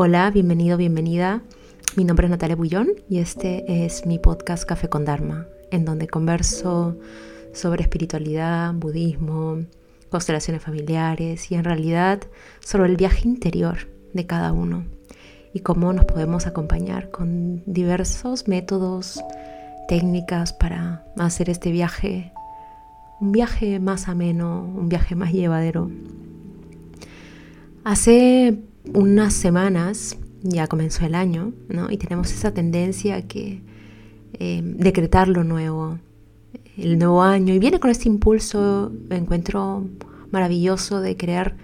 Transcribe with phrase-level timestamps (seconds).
[0.00, 1.42] Hola, bienvenido, bienvenida.
[1.96, 6.06] Mi nombre es Natalia Bullón y este es mi podcast Café con Dharma, en donde
[6.06, 6.96] converso
[7.52, 9.64] sobre espiritualidad, budismo,
[10.08, 12.20] constelaciones familiares y en realidad
[12.60, 14.84] sobre el viaje interior de cada uno
[15.52, 19.20] y cómo nos podemos acompañar con diversos métodos,
[19.88, 22.32] técnicas para hacer este viaje
[23.20, 25.90] un viaje más ameno, un viaje más llevadero.
[27.82, 28.60] Hace
[28.94, 31.90] unas semanas ya comenzó el año, ¿no?
[31.90, 33.60] Y tenemos esa tendencia a que
[34.34, 35.98] eh, decretar lo nuevo,
[36.76, 39.86] el nuevo año, y viene con este impulso, encuentro
[40.30, 41.56] maravilloso de querer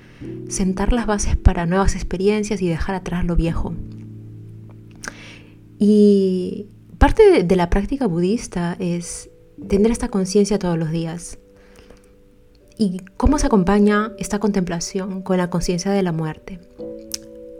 [0.48, 3.74] sentar las bases para nuevas experiencias y dejar atrás lo viejo.
[5.78, 6.66] Y
[6.98, 9.30] parte de la práctica budista es
[9.68, 11.38] tener esta conciencia todos los días.
[12.76, 16.58] ¿Y cómo se acompaña esta contemplación con la conciencia de la muerte?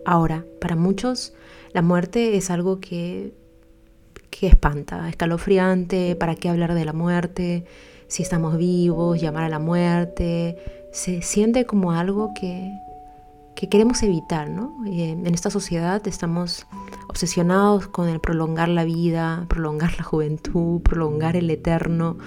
[0.04, 1.34] Ahora, para muchos
[1.72, 3.32] la muerte es algo que,
[4.30, 7.64] que espanta, escalofriante, ¿para qué hablar de la muerte?
[8.06, 10.56] Si estamos vivos, llamar a la muerte,
[10.92, 12.70] se siente como algo que,
[13.56, 14.84] que queremos evitar, ¿no?
[14.86, 16.66] En esta sociedad estamos
[17.08, 22.18] obsesionados con el prolongar la vida, prolongar la juventud, prolongar el eterno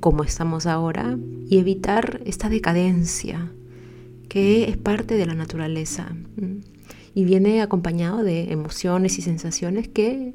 [0.00, 1.16] como estamos ahora
[1.48, 3.50] y evitar esta decadencia
[4.28, 6.14] que es parte de la naturaleza
[7.14, 10.34] y viene acompañado de emociones y sensaciones que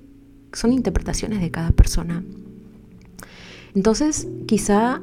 [0.53, 2.23] son interpretaciones de cada persona.
[3.75, 5.01] Entonces, quizá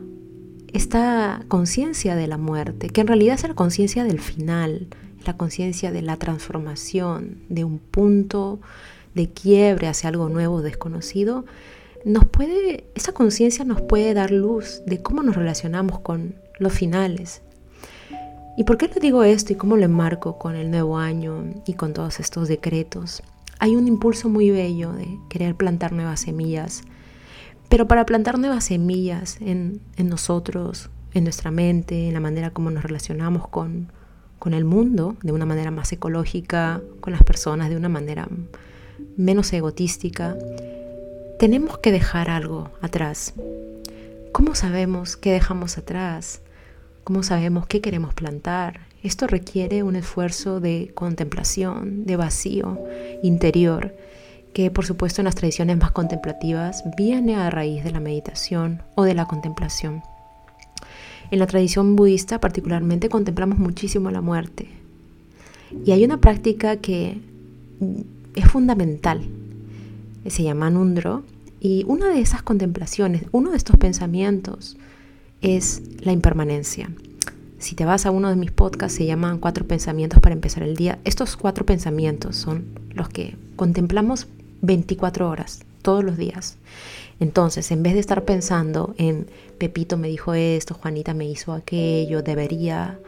[0.72, 4.88] esta conciencia de la muerte, que en realidad es la conciencia del final,
[5.26, 8.60] la conciencia de la transformación, de un punto
[9.14, 11.44] de quiebre hacia algo nuevo, desconocido,
[12.04, 17.42] nos puede, esa conciencia nos puede dar luz de cómo nos relacionamos con los finales,
[18.60, 21.72] ¿Y por qué le digo esto y cómo lo enmarco con el nuevo año y
[21.72, 23.22] con todos estos decretos?
[23.58, 26.82] Hay un impulso muy bello de querer plantar nuevas semillas,
[27.70, 32.82] pero para plantar nuevas semillas en, nosotros, en nuestra mente, en la manera como nos
[32.82, 33.90] relacionamos con,
[34.38, 38.28] con el mundo, de una manera más ecológica, con las personas, de una manera
[39.16, 40.36] menos egotística,
[41.38, 43.32] tenemos que dejar algo atrás.
[44.32, 46.42] ¿Cómo sabemos qué dejamos atrás?
[47.04, 48.80] ¿Cómo sabemos qué queremos plantar?
[49.02, 52.78] Esto requiere un esfuerzo de contemplación, de vacío
[53.22, 53.96] interior,
[54.52, 59.04] que por supuesto en las tradiciones más contemplativas viene a raíz de la meditación o
[59.04, 60.02] de la contemplación.
[61.30, 64.68] En la tradición budista particularmente contemplamos muchísimo la muerte.
[65.86, 67.18] Y hay una práctica que
[68.34, 69.22] es fundamental,
[70.26, 71.22] se llama Nundro,
[71.60, 74.76] y una de esas contemplaciones, uno de estos pensamientos,
[75.42, 76.90] es la impermanencia.
[77.58, 80.76] Si te vas a uno de mis podcasts, se llaman cuatro pensamientos para empezar el
[80.76, 80.98] día.
[81.04, 82.64] Estos cuatro pensamientos son
[82.94, 84.28] los que contemplamos
[84.62, 86.56] 24 horas, todos los días.
[87.20, 89.26] Entonces, en vez de estar pensando en
[89.58, 92.98] Pepito me dijo esto, Juanita me hizo aquello, debería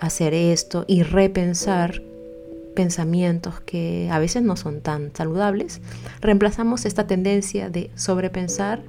[0.00, 2.02] hacer esto y repensar
[2.74, 5.82] pensamientos que a veces no son tan saludables,
[6.22, 8.82] reemplazamos esta tendencia de sobrepensar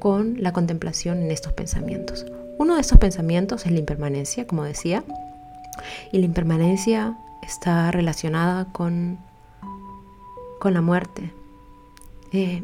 [0.00, 2.26] con la contemplación en estos pensamientos.
[2.58, 5.04] Uno de estos pensamientos es la impermanencia, como decía,
[6.10, 9.18] y la impermanencia está relacionada con,
[10.58, 11.32] con la muerte.
[12.32, 12.62] Eh,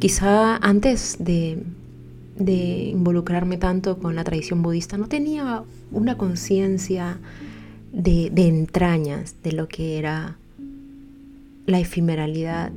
[0.00, 1.62] quizá antes de,
[2.38, 5.62] involucrarme tanto con la tradición budista no tenía
[5.92, 7.18] una conciencia
[7.92, 10.36] de, de, entrañas de lo que era
[11.66, 12.72] la efemeralidad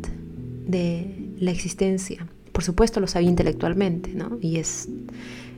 [0.68, 4.40] de la existencia por supuesto lo sabía intelectualmente, ¿no?
[4.42, 4.90] Y es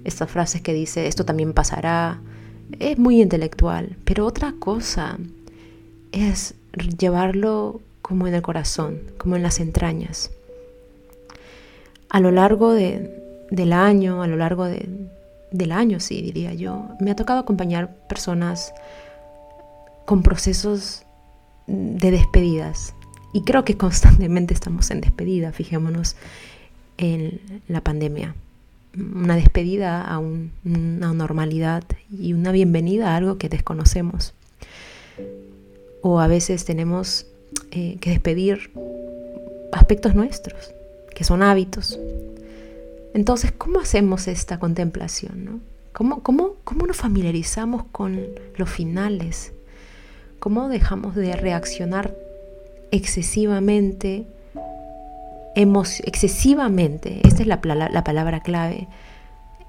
[0.04, 2.20] estas frases que dice, esto también pasará,
[2.78, 5.18] es muy intelectual, pero otra cosa
[6.12, 6.56] es
[6.98, 10.30] llevarlo como en el corazón, como en las entrañas.
[12.10, 17.16] A lo largo del año, a lo largo del año, sí, diría yo, me ha
[17.16, 18.74] tocado acompañar personas
[20.04, 21.04] con procesos
[21.66, 22.94] de despedidas.
[23.32, 26.18] Y creo que constantemente estamos en despedida, fijémonos
[27.00, 28.36] en la pandemia.
[28.96, 34.34] Una despedida a una normalidad y una bienvenida a algo que desconocemos.
[36.02, 37.26] O a veces tenemos
[37.72, 38.72] eh, que despedir
[39.72, 40.72] aspectos nuestros,
[41.16, 41.98] que son hábitos.
[43.14, 45.46] Entonces, ¿cómo hacemos esta contemplación?
[45.46, 45.60] No?
[45.94, 48.20] ¿Cómo, cómo, cómo nos familiarizamos con
[48.58, 49.54] los finales?
[50.40, 52.16] ¿Cómo dejamos de reaccionar
[52.92, 54.26] excesivamente
[55.62, 58.88] excesivamente, esta es la, la palabra clave,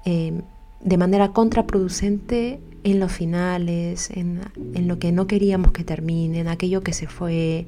[0.05, 0.41] em,
[0.79, 4.41] de manera contraproducente en los finales, en,
[4.73, 7.67] en, lo que no queríamos que termine, en aquello que se fue,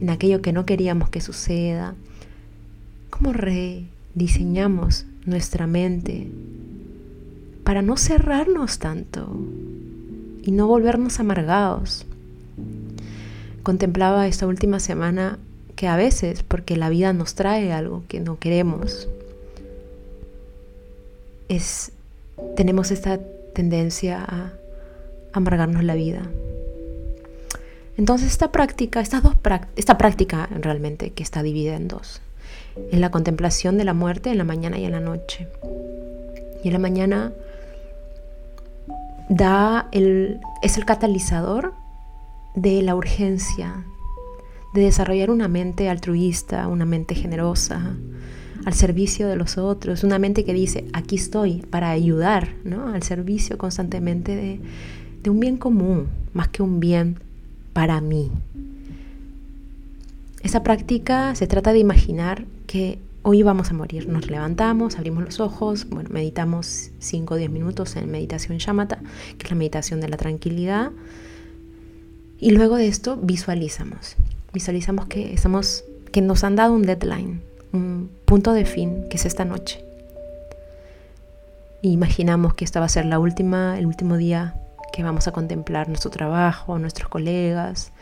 [0.00, 1.94] en aquello que no queríamos que suceda.
[3.10, 6.28] ¿Cómo rediseñamos nuestra mente
[7.64, 9.36] para no cerrarnos tanto
[10.42, 12.06] y no volvernos amargados?
[13.62, 15.38] Contemplaba esta última semana
[15.76, 19.08] que a veces, porque la vida nos trae algo que no queremos,
[21.48, 21.92] es,
[22.56, 23.20] tenemos esta
[23.54, 24.52] tendencia a
[25.32, 26.22] amargarnos la vida.
[27.98, 29.36] Entonces esta práctica, estas dos
[29.76, 32.20] esta práctica realmente que está dividida en dos,
[32.90, 35.46] es la contemplación de la muerte en la mañana y en la noche.
[36.64, 37.32] Y en la mañana
[39.28, 41.74] da el, es el catalizador
[42.54, 43.84] de la urgencia
[44.76, 47.96] de desarrollar una mente altruista, una mente generosa,
[48.64, 52.88] al servicio de los otros, una mente que dice, aquí estoy para ayudar, ¿no?
[52.88, 57.18] al servicio constantemente de, un bien común, más que un bien
[57.72, 58.30] para mí.
[60.42, 64.08] Esa práctica se trata de imaginar que hoy vamos a morir.
[64.08, 69.00] Nos levantamos, abrimos los ojos, bueno, meditamos 5 o 10 minutos en meditación shamatha,
[69.36, 70.92] que es la meditación de la tranquilidad.
[72.38, 74.16] Y luego de esto visualizamos.
[74.56, 77.42] Visualizamos que estamos que nos han dado un deadline,
[77.74, 79.84] un punto de fin, que es esta noche.
[81.82, 84.54] imaginamos que esta va a ser la última, el último día
[84.94, 87.92] que vamos a contemplar nuestro trabajo, nuestros colegas,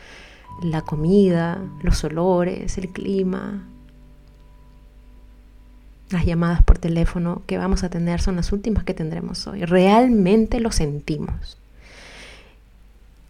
[0.63, 3.67] la comida, los olores, el clima,
[6.09, 9.65] las llamadas por teléfono que vamos a tener son las últimas que tendremos hoy.
[9.65, 11.57] Realmente lo sentimos.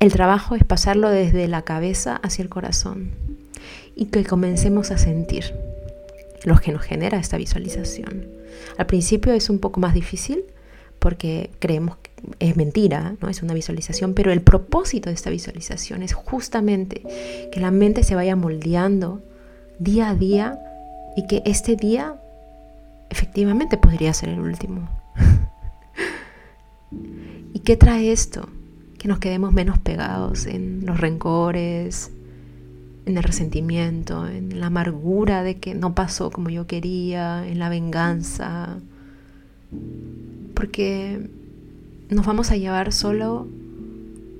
[0.05, 3.09] El trabajo es pasarlo desde la cabeza hacia el corazón
[3.95, 5.55] y que comencemos a sentir
[6.43, 8.27] lo que nos genera esta visualización.
[8.77, 10.43] Al principio es un poco más difícil
[10.99, 13.29] porque creemos que es mentira, ¿no?
[13.29, 17.01] es una visualización, pero el propósito de esta visualización es justamente
[17.51, 19.23] que la mente se vaya moldeando
[19.79, 20.59] día a día
[21.17, 22.13] y que este día
[23.09, 24.87] efectivamente podría ser el último.
[27.55, 28.47] ¿Y qué trae esto?
[29.05, 32.09] Que nos quedemos menos pegados en los rencores,
[33.05, 37.69] en el resentimiento, en la amargura de que no pasó como yo quería, en la
[37.69, 38.79] venganza,
[40.55, 41.29] porque
[42.09, 43.47] nos vamos a llevar solo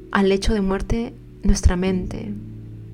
[0.10, 1.14] al hecho de muerte
[1.44, 2.34] nuestra mente.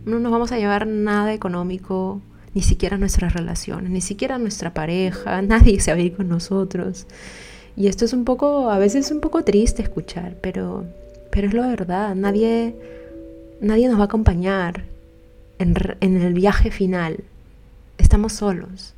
[0.04, 2.20] No nos vamos a llevar nada económico,
[2.54, 7.08] ni siquiera nuestras relaciones, ni siquiera nuestra pareja, nadie se va a ir con nosotros.
[7.78, 10.84] Y esto es un poco, a veces es un poco triste escuchar, pero,
[11.31, 12.75] pero es la verdad, nadie,
[13.62, 14.83] nadie nos va a acompañar
[15.57, 15.75] en,
[16.22, 17.24] el viaje final.
[17.98, 18.94] Estamos solos.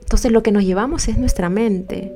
[0.00, 2.12] Entonces lo que nos llevamos es nuestra mente,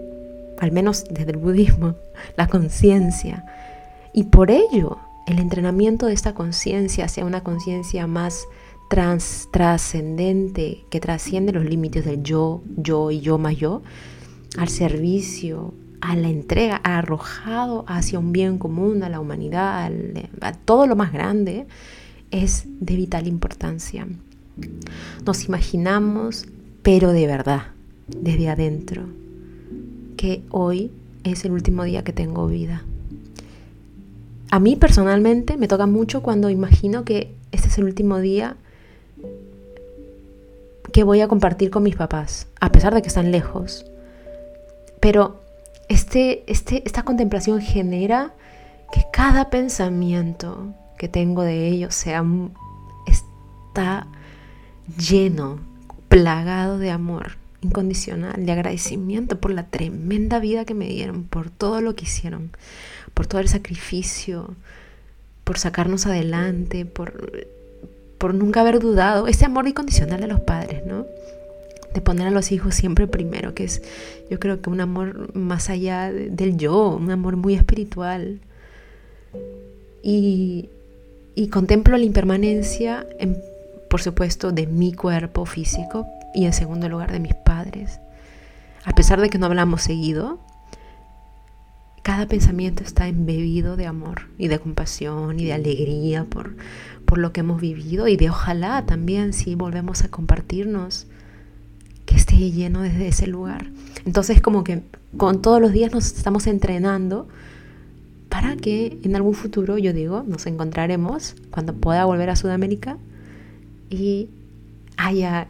[0.59, 1.95] al menos desde el budismo,
[2.37, 3.45] la conciencia.
[4.13, 8.47] Y por ello, el entrenamiento de esta conciencia hacia una conciencia más
[9.51, 13.83] trascendente, que trasciende los límites del yo, yo y yo más yo,
[14.57, 19.91] al servicio, a la entrega, arrojado hacia un bien común, a la humanidad,
[20.41, 21.67] a todo lo más grande,
[22.31, 24.07] es de vital importancia.
[25.25, 26.47] Nos imaginamos,
[26.83, 27.69] pero de verdad,
[28.09, 29.05] desde adentro,
[30.17, 30.91] que hoy
[31.25, 32.85] es el último día que tengo vida.
[34.51, 38.57] A mí personalmente me toca mucho cuando imagino que este es el último día
[40.93, 43.85] que voy a compartir con mis papás, a pesar de que están lejos.
[45.01, 45.41] Pero
[45.89, 48.33] este, este, esta contemplación genera
[48.93, 52.25] que cada pensamiento, que tengo de ellos sea,
[53.07, 54.07] está
[54.99, 55.59] lleno,
[56.09, 61.81] plagado de amor incondicional, de agradecimiento por la tremenda vida que me dieron, por todo
[61.81, 62.51] lo que hicieron,
[63.15, 64.55] por todo el sacrificio,
[65.45, 67.49] por sacarnos adelante, por,
[68.19, 71.07] por nunca haber dudado, ese amor incondicional de los padres, ¿no?
[71.97, 73.81] De poner a los hijos siempre primero, que es
[74.31, 78.41] yo creo que un amor más allá del yo, un amor muy espiritual.
[80.03, 80.69] Y,
[81.35, 83.07] y contemplo la impermanencia,
[83.89, 87.99] por supuesto, de mi cuerpo físico y en segundo lugar de mis padres.
[88.85, 90.39] A pesar de que no hablamos seguido,
[92.03, 96.57] cada pensamiento está embebido de amor y de compasión y de alegría por,
[97.07, 101.07] por lo que hemos vivido y de ojalá también si volvemos a compartirnos
[102.07, 103.71] que esté lleno desde ese lugar.
[104.05, 104.83] Entonces como que
[105.17, 107.29] con todos los días nos estamos entrenando
[108.29, 112.99] para que en algún futuro, yo digo, nos encontraremos cuando pueda volver a Sudamérica
[113.91, 114.29] y
[114.97, 115.49] haya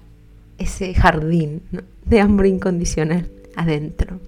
[0.59, 1.63] ese jardín
[2.05, 4.21] de amor incondicional adentro.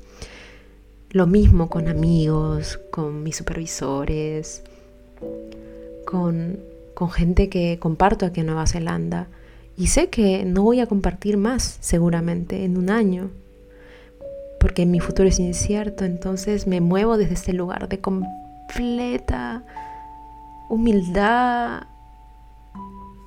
[1.11, 4.63] lo mismo con amigos, con mis supervisores,
[6.05, 6.59] con,
[6.93, 9.29] con gente que comparto aquí en Nueva Zelanda.
[9.79, 13.31] Y sé que no voy a compartir más seguramente en un año,
[14.59, 19.65] porque mi futuro es incierto, entonces me muevo desde este lugar de completa
[20.69, 21.85] humildad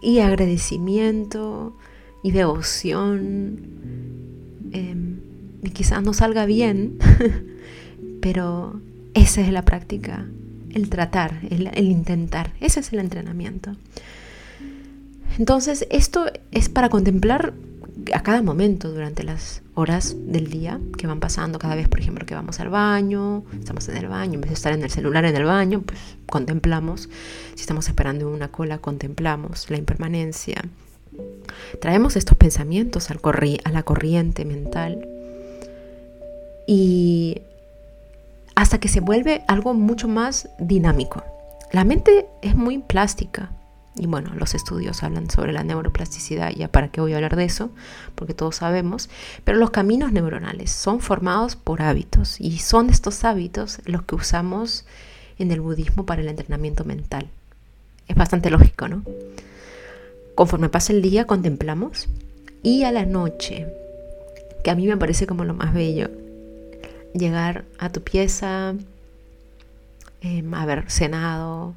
[0.01, 1.77] y agradecimiento
[2.21, 3.59] y devoción.
[4.73, 5.21] Em,
[5.63, 6.97] y quizás no salga bien,
[8.21, 8.81] pero
[9.13, 10.25] esa es la práctica,
[10.69, 13.77] el tratar, el, el intentar, ese es el entrenamiento.
[15.37, 17.53] Entonces, esto es para contemplar
[18.13, 22.25] a cada momento durante las horas del día que van pasando, cada vez, por ejemplo,
[22.25, 25.25] que vamos al baño, estamos en el baño, en vez de estar en el celular
[25.25, 27.09] en el baño, pues contemplamos,
[27.55, 30.61] si estamos esperando una cola, contemplamos la impermanencia.
[31.79, 33.19] Traemos estos pensamientos al
[33.63, 35.07] a la corriente mental
[36.67, 37.41] y
[38.55, 41.23] hasta que se vuelve algo mucho más dinámico.
[41.71, 43.51] La mente es muy plástica,
[43.95, 47.43] y bueno, los estudios hablan sobre la neuroplasticidad, ya para qué voy a hablar de
[47.43, 47.71] eso,
[48.15, 49.09] porque todos sabemos,
[49.43, 54.85] pero los caminos neuronales son formados por hábitos y son estos hábitos los que usamos
[55.39, 57.27] en el budismo para el entrenamiento mental.
[58.07, 59.03] Es bastante lógico, ¿no?
[60.35, 62.07] Conforme pasa el día contemplamos
[62.63, 63.67] y a la noche,
[64.63, 66.09] que a mí me parece como lo más bello,
[67.13, 68.73] llegar a tu pieza,
[70.21, 71.75] eh, haber cenado,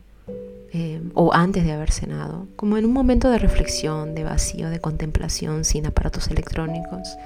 [0.77, 4.81] eh, o antes de haber cenado, como en un momento de reflexión, de vacío, de
[4.81, 7.17] contemplación, sin aparatos electrónicos,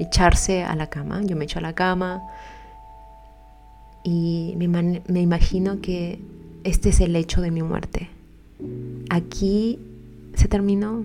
[0.00, 1.22] echarse a la cama.
[1.22, 2.20] Yo me echo a la cama
[4.02, 6.18] y me, me imagino que
[6.64, 8.08] este es el hecho de mi muerte.
[9.10, 9.78] Aquí
[10.34, 11.04] se terminó.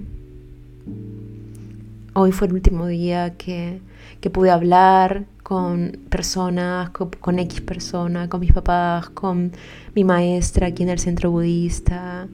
[2.14, 3.82] Hoy fue el último día que,
[4.22, 9.52] que pude hablar, con personas, con, X persona, con mis papás, con
[9.94, 12.28] mi maestra aquí en el centro budista,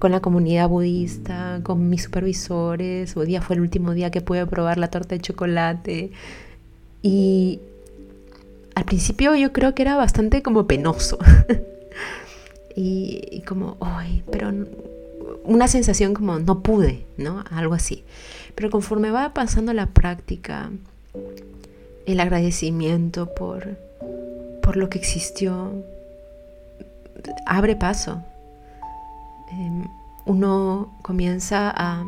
[0.00, 3.16] con la comunidad budista, con mis supervisores.
[3.16, 6.10] Hoy día fue el último día que pude probar la torta de chocolate.
[7.00, 7.60] Y
[8.74, 11.18] al principio yo creo que era bastante como penoso.
[12.76, 14.52] y, como, ay, pero
[15.44, 17.44] una sensación como no pude, ¿no?
[17.50, 18.04] Algo así.
[18.54, 20.70] Pero conforme va pasando la práctica,
[22.06, 23.78] el agradecimiento por,
[24.62, 25.72] por lo que existió
[27.46, 28.22] abre paso.
[29.50, 29.86] Em,
[30.26, 32.04] uno comienza a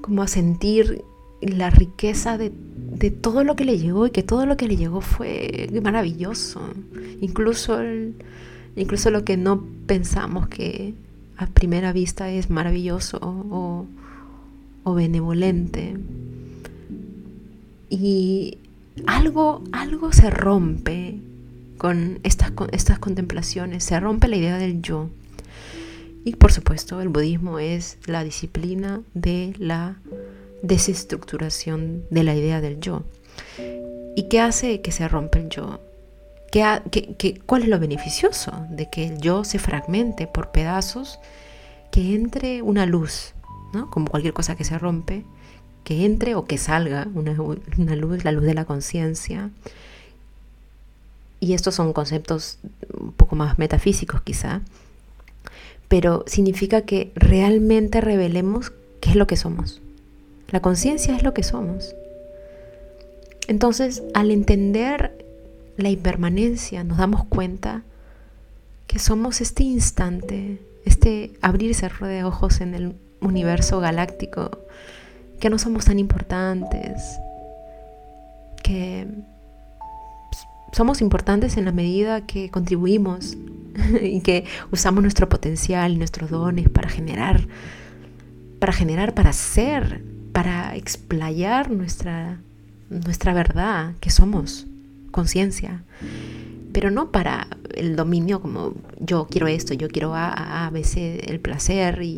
[0.00, 1.04] como a sentir
[1.40, 4.76] la riqueza de, de, todo lo que le llegó y que todo lo que le
[4.76, 6.60] llegó fue maravilloso.
[7.20, 7.78] Incluso,
[8.76, 10.94] incluso lo que no pensamos que
[11.38, 13.86] a primera vista es maravilloso o,
[14.94, 15.94] benevolente
[17.90, 18.56] y
[19.06, 21.18] algo, algo se rompe
[21.76, 25.10] con estas, estas contemplaciones, se rompe la idea del yo.
[26.24, 29.96] Y por supuesto, el budismo es la disciplina de la
[30.62, 33.04] desestructuración de la idea del yo.
[34.16, 35.80] ¿Y qué hace que se rompe el yo?
[36.50, 41.18] ¿Qué, cuál es lo beneficioso de que el yo se fragmente por pedazos,
[41.90, 43.34] que entre una luz,
[43.72, 43.90] ¿no?
[43.90, 45.24] como cualquier cosa que se rompe,
[45.84, 49.50] que entre o que salga una, luz, la luz de la conciencia.
[51.40, 52.58] Y estos son conceptos
[52.98, 54.62] un poco más metafísicos quizá,
[55.88, 59.80] pero significa que realmente revelemos qué es lo que somos.
[60.50, 61.94] La conciencia es lo que somos.
[63.48, 65.17] Entonces, al entender
[65.78, 67.82] la impermanencia, nos damos cuenta
[68.88, 74.50] que somos este instante, este abrir y de ojos en el universo galáctico
[75.38, 77.00] que no somos tan importantes,
[78.62, 79.06] que
[80.72, 83.36] somos importantes en la medida que contribuimos
[84.02, 87.46] y que usamos nuestro potencial y nuestros dones para generar,
[88.58, 92.40] para generar, para ser, para explayar nuestra,
[92.90, 94.66] nuestra verdad, que somos,
[95.18, 95.82] conciencia.
[96.72, 101.40] Pero no para el dominio como yo quiero esto, yo quiero A, A, C, el
[101.40, 102.14] placer y,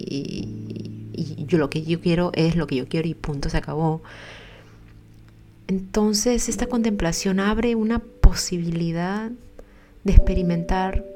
[1.14, 4.02] y yo lo que yo quiero es lo que yo quiero y punto, se acabó.
[5.66, 9.30] Entonces esta contemplación abre una posibilidad
[10.04, 11.06] de experimentar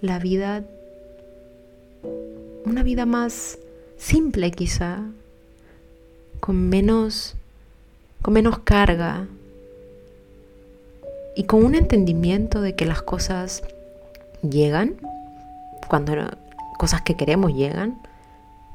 [0.00, 0.64] la vida,
[2.64, 3.58] una vida más
[3.98, 5.00] simple quizá,
[6.38, 7.34] con menos,
[8.22, 9.26] con menos carga
[11.36, 13.62] y con un entendimiento de que las cosas
[14.42, 14.94] llegan,
[15.88, 16.14] cuando
[16.78, 18.00] cosas que queremos llegan,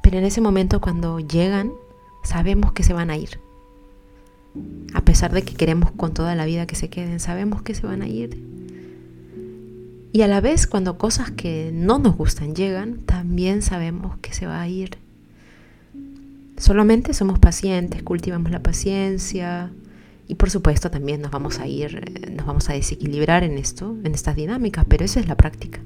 [0.02, 1.72] pero en ese momento cuando llegan,
[2.24, 3.40] sabemos que se van a ir.
[4.94, 7.86] A pesar de que queremos con toda la vida que se queden, sabemos que se
[7.86, 8.42] van a ir.
[10.12, 14.48] Y a la vez cuando cosas que no nos gustan llegan, también sabemos que se
[14.48, 14.98] va a ir.
[16.58, 19.72] Solamente somos pacientes, cultivamos la paciencia
[20.30, 23.98] y por supuesto también nos vamos a ir, eh, nos vamos a desequilibrar en esto,
[24.04, 25.80] en estas dinámicas, pero esa es la práctica.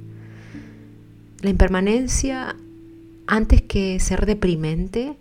[1.42, 2.54] La impermanencia,
[3.26, 5.16] antes que ser deprimente,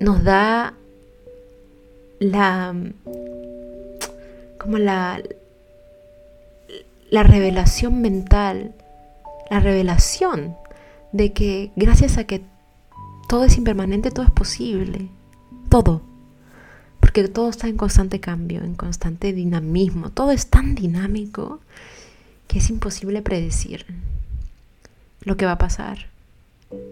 [0.00, 0.72] nos da
[2.20, 2.74] la
[4.58, 5.22] como la
[7.10, 8.74] la revelación mental,
[9.50, 10.56] la revelación
[11.12, 12.42] de que gracias a que
[13.28, 15.10] todo es impermanente, todo es posible,
[15.68, 16.00] todo,
[17.16, 21.60] porque todo está en constante cambio, en constante dinamismo, todo es tan dinámico
[22.46, 23.86] que es imposible predecir
[25.22, 26.10] lo que va a pasar,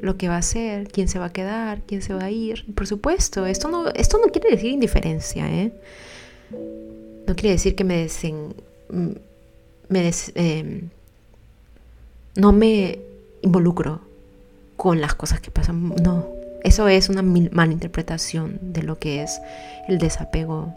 [0.00, 2.64] lo que va a ser, quién se va a quedar, quién se va a ir.
[2.74, 5.74] por supuesto, esto no, esto no quiere decir indiferencia, ¿eh?
[7.26, 8.54] No quiere decir que me desen,
[9.90, 10.88] me em,
[12.34, 12.98] no me
[13.42, 14.00] involucro
[14.76, 15.90] con las cosas que pasan.
[16.02, 16.33] No,
[16.64, 19.40] eso es una malinterpretación de lo que es
[19.86, 20.74] el desapego.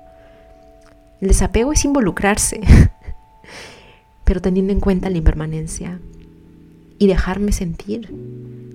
[1.21, 2.59] El desapego es involucrarse,
[4.25, 5.99] pero teniendo en cuenta la impermanencia
[6.99, 8.13] y dejarme sentir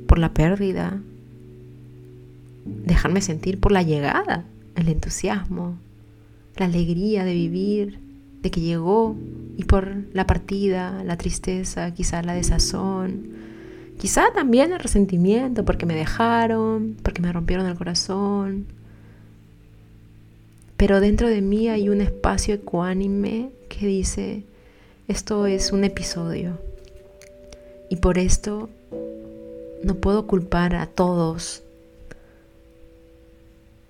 [0.09, 1.01] por la pérdida,
[2.65, 5.77] dejarme sentir por la llegada, el entusiasmo,
[6.57, 7.99] la alegría de vivir,
[8.41, 9.17] de que llegó
[9.59, 13.52] y por la partida, la tristeza, quizá la desazón,
[14.03, 18.67] quizá también el resentimiento porque me dejaron, porque me rompieron el corazón.
[20.77, 24.43] Pero dentro de mí hay un espacio ecuánime que dice,
[25.07, 26.59] esto es un episodio.
[27.91, 28.71] Y por esto
[29.85, 31.63] no puedo culpar a todos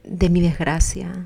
[0.05, 1.25] de mi desgracia,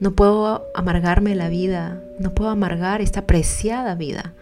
[0.00, 4.34] no puedo amargarme la vida, no puedo amargar esta preciada vida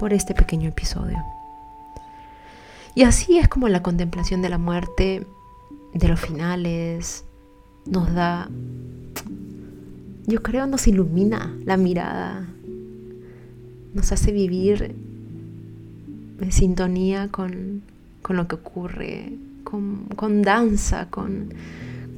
[0.00, 1.16] por este pequeño episodio.
[2.94, 5.26] Y así es como la contemplación de la muerte,
[5.94, 7.24] de los finales,
[7.86, 8.48] nos da,
[10.26, 12.48] yo creo, nos ilumina la mirada,
[13.94, 14.94] nos hace vivir
[16.40, 17.82] en sintonía con,
[18.28, 19.32] lo que ocurre,
[19.64, 21.52] con, con danza, con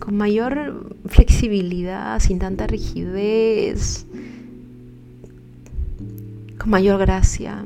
[0.02, 4.04] con mayor flexibilidad, sin tanta rigidez,
[6.58, 7.64] con mayor gracia.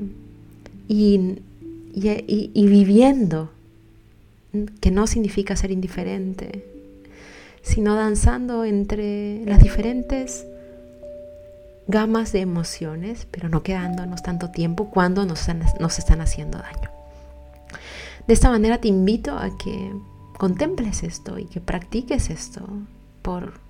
[0.87, 1.39] Y,
[1.97, 3.51] viviendo,
[4.81, 6.65] que no significa ser indiferente,
[7.63, 10.47] sino danzando entre las diferentes
[11.89, 15.47] gamas de emociones, pero no quedándonos tanto tiempo cuando nos,
[15.81, 16.91] nos están haciendo daño.
[18.27, 19.93] De esta manera te invito a que
[20.37, 22.67] contemples esto y que practiques esto
[23.23, 23.61] por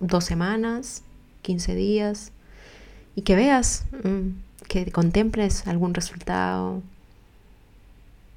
[0.00, 1.02] dos semanas,
[1.42, 2.32] 15 días
[3.14, 6.82] y que veas, mm, que contemples algún resultado,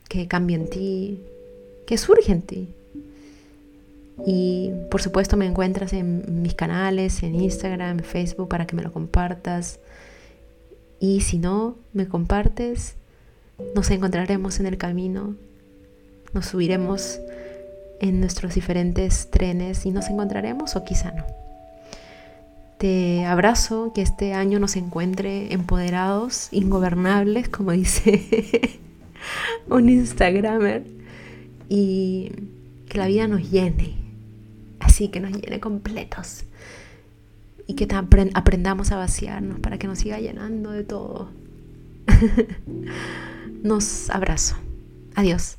[0.07, 1.21] que cambie en ti,
[1.85, 2.69] que surge en ti.
[4.25, 8.83] Y por supuesto me encuentras en mis canales, en Instagram, en Facebook, para que me
[8.83, 9.79] lo compartas.
[10.99, 12.95] Y si no me compartes,
[13.75, 15.35] nos encontraremos en el camino,
[16.33, 17.19] nos subiremos
[17.99, 21.25] en nuestros diferentes trenes y nos encontraremos o quizá no.
[22.77, 28.79] Te abrazo, que este año nos encuentre empoderados, ingobernables, como dice
[29.69, 30.83] un Instagramer,
[31.69, 32.31] y
[32.87, 33.95] que la vida nos llene,
[34.79, 36.45] así que nos llene completos
[37.67, 37.87] y que
[38.33, 41.31] aprendamos a vaciarnos para que nos siga llenando de todo.
[43.63, 44.55] nos abrazo.
[45.15, 45.57] Adiós.